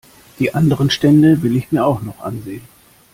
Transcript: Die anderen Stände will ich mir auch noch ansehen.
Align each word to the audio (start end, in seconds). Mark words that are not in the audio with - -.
Die 0.39 0.51
anderen 0.55 0.89
Stände 0.89 1.43
will 1.43 1.55
ich 1.55 1.71
mir 1.71 1.85
auch 1.85 2.01
noch 2.01 2.21
ansehen. 2.21 2.67